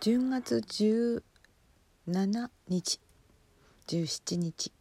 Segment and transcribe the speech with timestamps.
[0.00, 3.00] 10月17日
[3.88, 4.72] 17日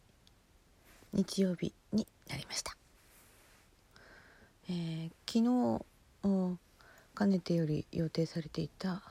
[1.12, 2.78] 日曜日になりました、
[4.70, 6.58] えー、昨日
[7.15, 9.01] かねてより予定されていた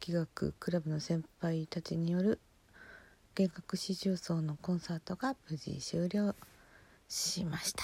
[0.00, 2.38] 器楽クラブの先輩たちによる
[3.34, 6.34] 弦楽四重奏のコンサートが無事終了。
[7.08, 7.82] しました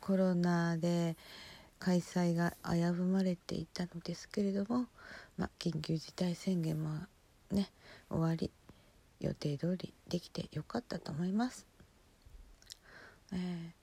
[0.00, 1.16] コロナで
[1.78, 4.86] 開催が危ぶまれていたのですけれども、
[5.36, 6.90] まあ、緊急事態宣言も
[7.50, 7.70] ね
[8.10, 8.50] 終わり
[9.20, 11.66] 予定通りできてよかったと思います。
[13.32, 13.78] えー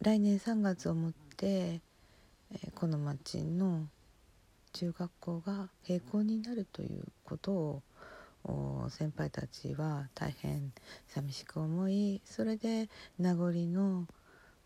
[0.00, 3.88] 来年3月をもって、えー、この町の
[4.72, 7.82] 中学校が閉校になるということを
[8.88, 10.72] 先輩たちは大変
[11.06, 14.06] 寂しく思いそれで名残の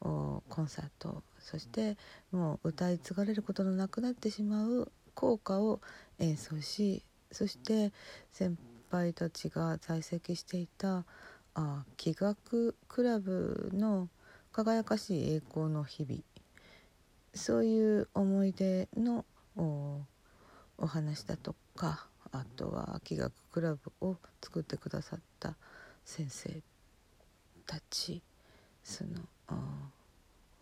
[0.00, 1.96] コンサートそして
[2.30, 5.80] もう歌い継がれることのなくなってしまう校歌を
[6.18, 7.92] 演奏しそして
[8.30, 8.56] 先
[8.90, 11.04] 輩たちが在籍していた
[11.54, 14.08] あ器楽クラブの
[14.52, 16.22] 輝かしい栄光の日々
[17.34, 19.24] そういう思い出の
[19.56, 25.54] お話だとかあとは気学クラブを作ってくださった
[26.04, 26.50] 先生
[27.66, 28.22] たち
[28.82, 29.10] その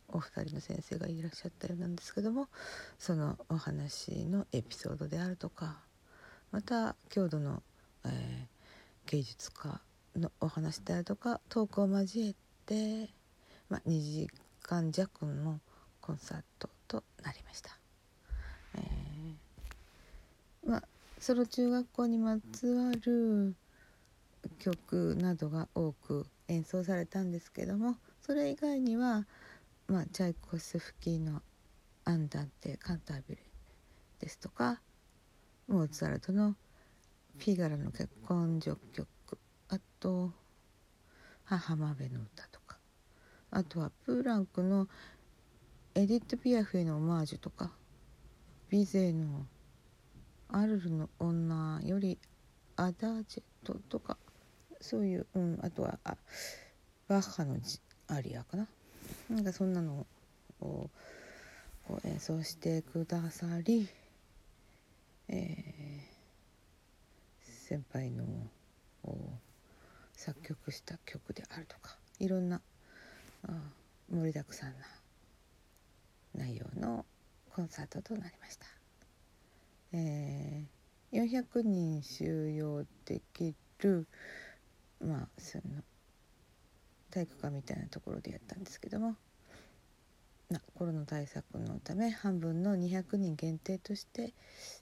[0.08, 2.48] お二人の先生がいらっしゃったようなんですけども
[2.98, 5.78] そのお話のエピソードであるとか
[6.50, 7.62] また郷土の、
[8.04, 9.80] えー、芸術家
[10.16, 12.34] のお話であるとかトークを交え
[12.66, 13.10] て
[13.70, 14.28] まあ、2時
[14.62, 15.60] 間弱の
[16.00, 17.70] コンサートとなりました。
[18.74, 20.82] えー、まあ
[21.20, 23.54] その中学校にまつわる
[24.58, 29.26] 曲などが多く演奏されたんですけどもそれ以外には、
[29.86, 31.42] まあ、チャイコスフキーの
[32.06, 33.42] 「アンダンテ・カンタービレ」
[34.18, 34.80] ですとか
[35.68, 36.56] モーツァルトの
[37.36, 39.06] 「フィガラの結婚序曲」
[39.68, 40.32] あと
[41.44, 42.78] 「母マベの歌」とか
[43.50, 44.88] あとはプーランクの
[45.94, 47.74] エディット・ピアフへのオマージュとか
[48.70, 49.46] ビゼの
[50.52, 52.18] アルルの女より
[52.76, 54.16] アダージェットとか
[54.80, 56.16] そういう、うん、あとはあ
[57.08, 57.56] バッハの
[58.08, 58.66] アリアかな
[59.28, 60.06] なんかそんなの
[60.60, 60.90] を
[61.86, 63.88] こう演奏してくださり、
[65.28, 68.24] えー、先輩の
[70.14, 72.60] 作曲した曲であるとかいろんな
[73.48, 73.52] あ
[74.10, 74.86] 盛りだくさんな
[76.34, 77.04] 内容の
[77.54, 78.79] コンサートとなりました。
[79.92, 84.06] えー、400人収容できる
[85.00, 85.82] まあその
[87.10, 89.16] 体育館みたいなところでやったんですけども
[90.48, 94.32] なコロナ対策のため半分の200人限定として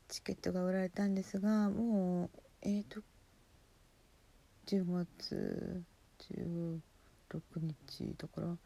[0.09, 2.31] チケットが売られたんですがもう
[2.63, 3.01] えっ、ー、と
[4.67, 5.83] 10月
[6.21, 6.81] 16
[7.57, 8.57] 日だから、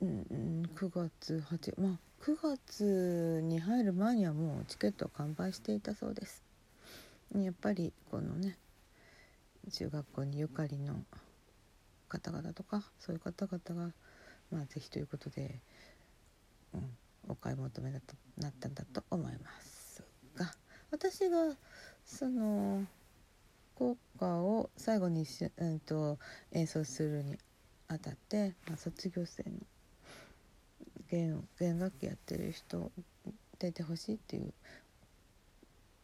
[0.00, 6.44] うん、9月8まあ9月に入る前にはもうチケット完売していたそうです。
[7.34, 8.56] やっぱりこのね
[9.70, 11.04] 中学校にゆかりの
[12.08, 13.92] 方々とかそういう方々が
[14.50, 15.60] まあ是非ということで、
[16.74, 16.96] うん、
[17.28, 20.02] お買い求めだとなったんだと思います
[20.36, 20.54] が
[20.90, 21.54] 私が
[22.04, 22.86] その
[23.74, 26.18] 効果を最後にし、うんと、
[26.50, 27.36] 演奏するに
[27.86, 29.50] あたって、まあ、卒業生の
[31.10, 32.90] 弦弦楽器やってる人
[33.58, 34.52] 出てほしいっていう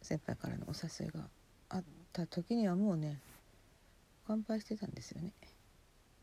[0.01, 1.27] 先輩からのお誘いが
[1.69, 1.83] あっ
[2.13, 3.19] た時にはもうね
[4.27, 5.31] 乾杯してたんですよね。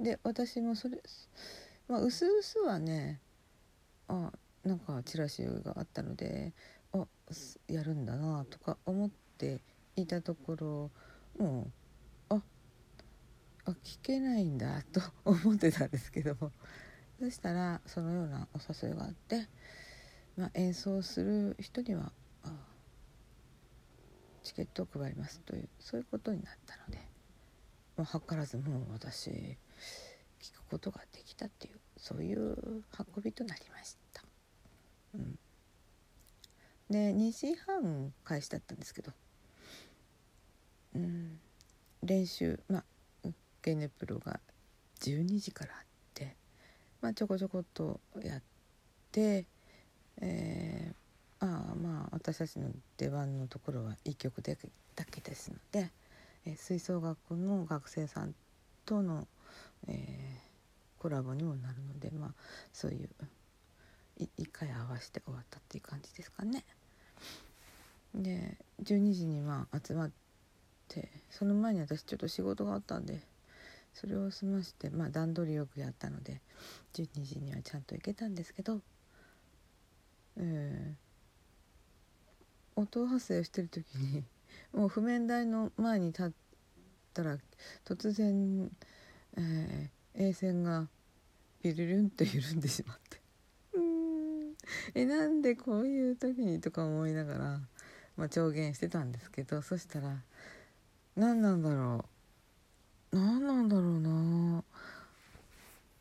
[0.00, 1.00] で私もそれ
[1.88, 3.20] まあうすうすはね
[4.08, 4.32] あ
[4.64, 6.52] なんかチラシがあったので
[6.92, 7.06] あ
[7.68, 9.60] やるんだなとか思って
[9.96, 10.90] いたところ
[11.38, 11.68] も
[12.30, 12.42] うあ
[13.64, 16.52] あ聞けないんだと思ってたんですけども
[17.22, 19.46] そしたらそのようなお誘いがあって、
[20.36, 22.10] まあ、演奏する人には
[24.42, 26.98] チケットを配りますというそういうことになったので
[27.96, 32.82] もう図らずもう私聞くことができたっていうそういう
[33.16, 34.24] 運びとなりました。
[35.14, 35.38] うん、
[36.90, 39.12] で2時半開始だったんですけど
[40.96, 41.38] うん、
[42.02, 42.84] 練習まあ
[43.62, 44.40] ゲネプロが
[45.02, 45.91] 12時からあって、
[47.02, 48.42] まあ、ちょこちょこっとやっ
[49.10, 49.44] て、
[50.20, 55.90] えー、あまあ私たちの出番のところは1曲だけだけですので、
[56.46, 58.34] えー、吹奏楽の学生さん
[58.86, 59.26] との、
[59.88, 62.30] えー、コラボにもなるのでまあ
[62.72, 63.08] そういう
[64.20, 66.64] 1回合わせて終わったっていう感じですかね。
[68.14, 70.10] で12時にまあ集まっ
[70.86, 73.20] てその前に私ちょっと仕事があったんで
[73.92, 76.40] それを済ましてまあ段取りよくやったので
[76.94, 78.80] 12時にはちゃんと行けたんですけど、
[80.36, 84.24] えー、音発生してる時に
[84.72, 86.32] もう譜面台の前に立っ
[87.12, 87.38] たら
[87.84, 88.70] 突然、
[89.36, 90.88] えー、A 線が
[91.62, 93.20] ビルルンと緩んでしまって。
[93.74, 94.56] うん。
[94.94, 97.60] えなんでこういう時にとか思いながら、
[98.16, 100.22] まあ、調弦してたんですけどそしたら
[101.14, 102.21] 何なんだろう
[103.12, 104.64] 何なんだろうな。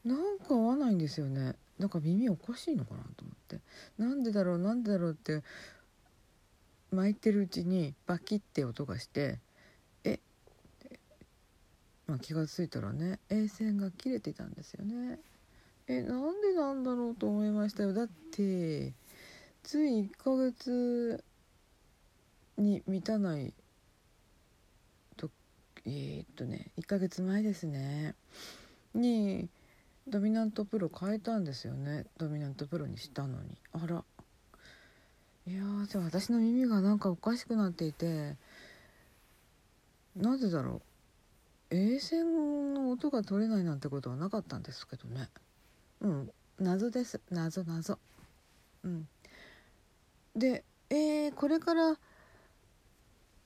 [0.04, 1.56] なんか合わないんですよね。
[1.78, 3.60] なんか耳おかしいのかなと思って。
[3.98, 5.44] なんでだろうなんでだろうって
[6.92, 9.40] 巻いてるうちにバキって音がして
[10.04, 10.20] え
[12.08, 15.20] まあ、気が付いたらね A 線が切れてたんですよね。
[15.88, 17.94] えなんでなんだろうと思いましたよ。
[17.94, 18.94] だって
[19.64, 21.24] つい1ヶ月
[22.58, 23.54] に満たない
[25.86, 28.16] えー、っとね1ヶ月前ですね。
[28.94, 29.50] に
[30.08, 32.06] ドミナントプロ変えたんですよね。
[32.18, 33.58] ドミナントプロにしたのに。
[33.74, 34.04] あら。
[35.48, 38.36] いやじゃあ私の耳がなんかおかしくなっていて。
[40.16, 40.82] なぜだろ
[41.72, 41.76] う。
[41.76, 45.30] 衛線の音が取れないなんてことはなかったんですけどね。
[46.02, 46.32] うん。
[46.60, 47.22] 謎です。
[47.30, 47.98] 謎謎。
[48.84, 49.08] うん。
[50.36, 51.96] でえー、これから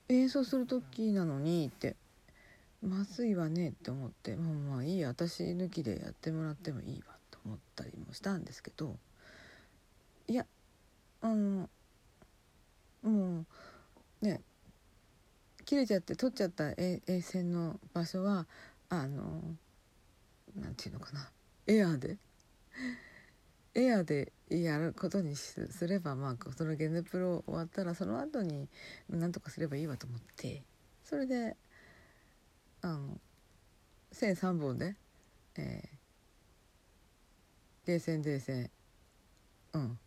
[0.08, 1.96] 演奏する時なのにって。
[2.86, 8.96] まずいわねって思ってまあまあいい私抜きでやってもらってもいいわと思ったりもしたんですけど
[10.28, 10.46] いや
[11.20, 11.68] あの
[13.02, 13.44] も
[14.22, 14.40] うね
[15.64, 18.46] 切れちゃって取っちゃった A, A 線の場所は
[18.88, 19.42] あの
[20.54, 21.28] なんていうのかな
[21.66, 22.18] エアーで
[23.74, 28.68] エアーでやることにすればまあそのゲネプロ終わったらその後に
[29.10, 30.62] なんとかすればいいわと思って
[31.04, 31.56] それで
[32.86, 33.18] あの
[34.12, 34.94] 線3本で、
[35.56, 38.70] えー、ゲー線 D 線
[39.72, 39.98] うん。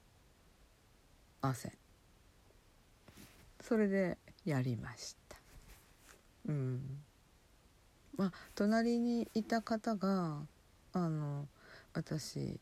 [1.42, 1.74] あ線
[3.60, 5.36] それでやりました。
[6.48, 6.81] うん。
[8.16, 10.38] まあ隣にいた方が
[10.94, 11.50] あの
[11.94, 12.62] 私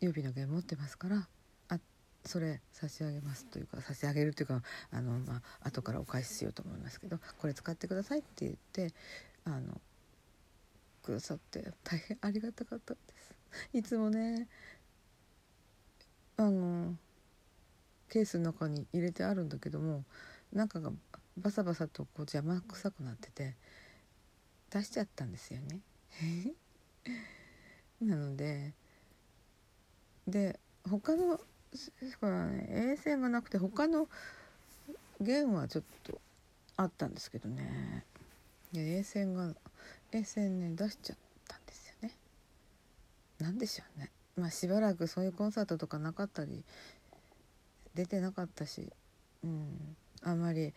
[0.00, 1.28] 予備の弦持ってますから。
[2.24, 8.94] それ差し上げますというか差し上げるというかあの、まあ後からお返ししようと思いますけどこれ使ってくださいって言って
[9.44, 9.80] あの
[11.02, 13.34] くださって大変ありがたかったです。
[13.72, 14.48] いつもね
[16.36, 16.94] あの
[18.08, 20.04] ケースの中に入れてあるんだけども
[20.52, 20.92] 中が
[21.36, 23.56] バサバサとこう邪魔くさくなってて
[24.70, 25.80] 出しちゃったんですよね。
[28.00, 28.74] なので
[30.26, 30.58] で
[30.88, 31.40] 他の
[32.20, 32.66] ほらね。
[32.70, 34.08] 衛星がなくて他の
[35.20, 36.20] 弦はちょっと
[36.76, 38.04] あったんですけどね。
[38.74, 39.54] 衛星が
[40.12, 41.16] 衛星ね出しちゃっ
[41.48, 42.14] たんですよね。
[43.38, 44.10] なんでしょうね。
[44.36, 46.64] まあしばらくそういうコンサートとかなかったり
[47.94, 48.90] 出てなかったし
[49.44, 49.96] うん。
[50.24, 50.72] あんまり、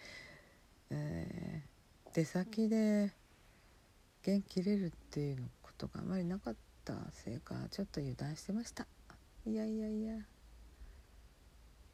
[0.89, 3.12] えー、出先で
[4.24, 8.88] 弦切れるっていうことがあまりなかったせいかちょっと油断してました。
[9.46, 10.15] いやいやいや。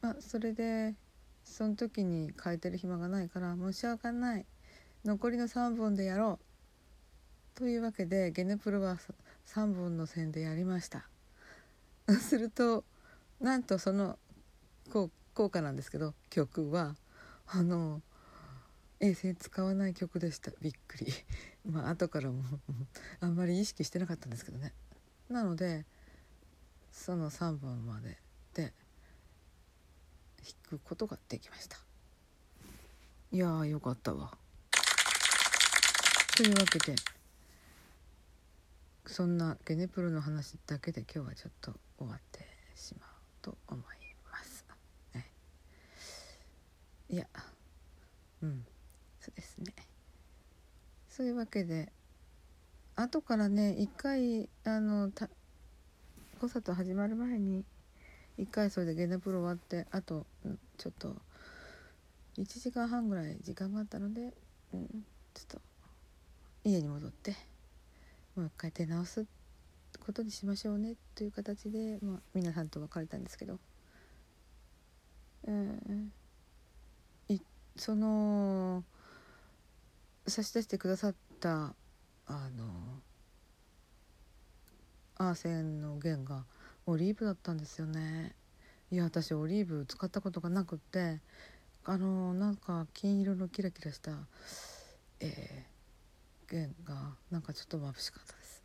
[0.01, 0.95] まあそれで
[1.43, 4.45] その時に変えてる暇がないからもうし訳ない。
[5.03, 6.39] 残りの3本でやろ
[7.55, 7.57] う。
[7.57, 8.97] というわけでゲネプロは
[9.47, 11.07] 3本の線でやりました。
[12.19, 12.83] すると
[13.39, 14.17] なんとその
[14.89, 16.95] 効果なんですけど曲は
[17.47, 18.01] あの
[18.99, 20.51] 衛星使わない曲でした。
[20.61, 21.07] びっくり。
[21.65, 22.43] まあ後からも
[23.19, 24.73] あんまり意識してなかったんですけどね。
[25.29, 25.85] なので
[26.91, 28.19] その3本まで
[28.53, 28.73] で
[30.43, 31.77] 弾くことができました。
[33.31, 34.37] いやーよかったわ。
[36.35, 36.95] というわけで
[39.05, 42.39] そんなゲネプロの話だけで今日はちょっと終わって
[42.75, 43.09] しまう
[43.41, 43.83] と思い
[44.31, 44.65] ます、
[45.13, 45.29] ね、
[47.09, 47.27] いや
[48.41, 48.65] うん。
[49.19, 49.73] そうですね。
[51.09, 51.91] そういうわけで
[52.95, 55.29] 後からね一回あのた
[56.39, 57.63] コンサート始まる前に
[58.41, 60.25] 一回それでゲネプロ終わってあと
[60.77, 61.15] ちょっと
[62.39, 64.33] 1時間半ぐらい時間があったので、
[64.73, 64.87] うん、
[65.35, 65.61] ちょっと
[66.63, 67.35] 家に戻って
[68.35, 69.27] もう一回出直す
[70.03, 73.59] ことにしましょうねという形で、まあ、皆さんと別れたんですけど。
[75.43, 77.41] えー、い
[77.75, 78.83] その
[80.27, 81.73] 差し出してくださった
[82.27, 83.01] あの
[85.17, 86.45] アーセンの弦が
[86.85, 88.35] オリーブだったんですよね
[88.91, 91.19] いや私オリーブ使ったことがなくって
[91.83, 94.11] あのなんか金色のキラキラした、
[95.19, 98.63] えー、弦がなんかちょっと眩しかったです。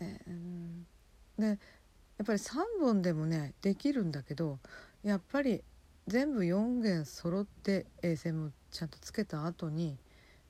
[0.00, 1.54] えー、でや
[2.22, 4.58] っぱり3本でもねできるんだけど
[5.02, 5.62] やっぱり
[6.06, 9.96] 全部4弦揃って衛星もちゃんとつけた後に、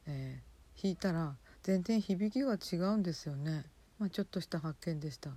[0.06, 3.64] えー、弾いたら全然響きが違うんですよね。
[3.98, 5.30] まあ、ちょっとした発見でした。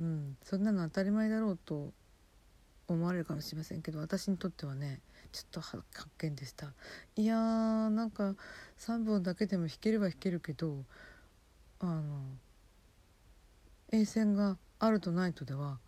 [0.00, 1.92] うん、そんなの当たり前だろうと
[2.88, 5.84] 思われるかもしれませんけど私にとってはねちょっと発
[6.18, 6.72] 見でした。
[7.16, 8.34] いやーなんか
[8.78, 10.84] 3本だけでも弾ければ弾けるけど
[11.78, 12.22] あの
[13.92, 15.78] A 線があるとないとでは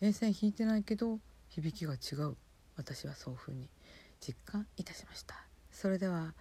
[0.00, 2.36] A 線弾いてないけど響きが違う。
[2.76, 3.68] 私はそういうふうに
[4.20, 5.34] 実感いたしました。
[5.70, 6.34] それでは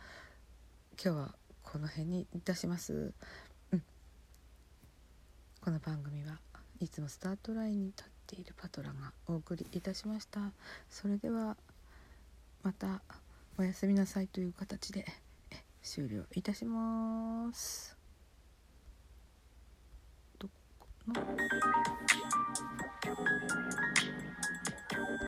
[1.04, 3.14] 今日はこの辺にいたします、
[3.72, 3.84] うん、
[5.62, 6.40] この番組は
[6.84, 10.52] いつもスタートラインに立っているパトラがお送りいたしました。
[10.90, 11.56] それでは
[12.64, 13.04] また
[13.60, 15.06] おやすみなさいという形で
[15.84, 17.96] 終了いたします。
[20.40, 21.26] どこかな？